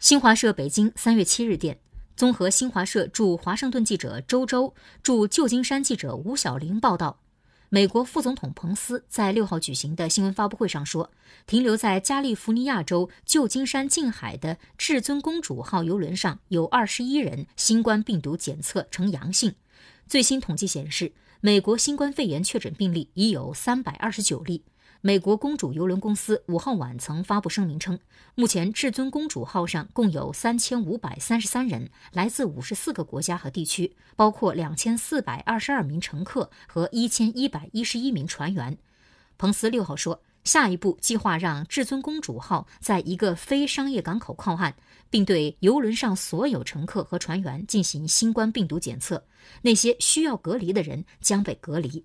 [0.00, 1.78] 新华社北京三月七日电，
[2.16, 7.20] 综合新华社驻华盛顿记者周周、驻旧金山记者吴晓玲报道。
[7.68, 11.10] 美国副总统彭斯在六号举行的新闻发布会上说，
[11.46, 19.54] 停留在加利福尼亚州旧金山近海的“至尊公主号”游轮上有二十一人新冠病毒检测呈阳性。
[20.06, 21.12] 最新统计显示，
[21.42, 24.64] 美国新冠肺炎确诊病例已有三百二十九例。
[25.02, 27.98] 美国公主邮轮公司五号晚曾发布声明称，
[28.34, 38.76] 目前至尊公主号上共有三千五百三十三人，来自五十四个国家和地区，包括两千四百二十二名乘客和一千一百一十一名船员。
[39.38, 44.74] 彭斯六号说，下一步计划让至尊公主号在一个非商业港口靠岸，
[45.08, 49.24] 并对游轮上所有乘客和船员进行新冠病毒检测，
[49.62, 52.04] 那些需要隔离的人将被隔离。